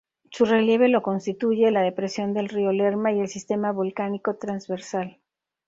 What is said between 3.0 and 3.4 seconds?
y el